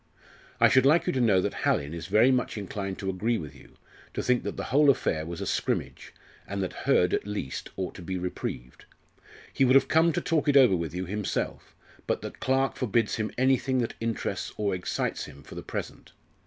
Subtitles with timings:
[0.59, 3.55] "I should like you to know that Hallin is very much inclined to agree with
[3.55, 3.75] you,
[4.15, 6.11] to think that the whole affair was a 'scrimmage,'
[6.47, 8.85] and that Hurd at least ought to be reprieved.
[9.53, 11.75] He would have come to talk it over with you himself,
[12.07, 16.13] but that Clarke forbids him anything that interests or excites him for the present.